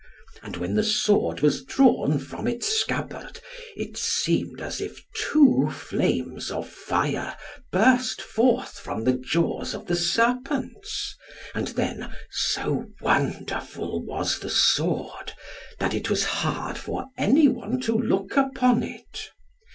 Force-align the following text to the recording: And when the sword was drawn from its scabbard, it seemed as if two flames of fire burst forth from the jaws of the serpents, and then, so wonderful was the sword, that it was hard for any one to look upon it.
And 0.41 0.57
when 0.57 0.73
the 0.73 0.83
sword 0.83 1.41
was 1.41 1.63
drawn 1.63 2.17
from 2.17 2.47
its 2.47 2.67
scabbard, 2.67 3.39
it 3.77 3.97
seemed 3.97 4.59
as 4.59 4.81
if 4.81 5.03
two 5.13 5.69
flames 5.71 6.49
of 6.49 6.67
fire 6.67 7.37
burst 7.71 8.19
forth 8.19 8.79
from 8.79 9.03
the 9.03 9.13
jaws 9.13 9.75
of 9.75 9.85
the 9.85 9.95
serpents, 9.95 11.15
and 11.53 11.67
then, 11.67 12.11
so 12.31 12.85
wonderful 12.99 14.03
was 14.03 14.39
the 14.39 14.49
sword, 14.49 15.33
that 15.77 15.93
it 15.93 16.09
was 16.09 16.23
hard 16.25 16.79
for 16.79 17.05
any 17.15 17.47
one 17.47 17.79
to 17.81 17.95
look 17.95 18.35
upon 18.35 18.81
it. 18.81 19.29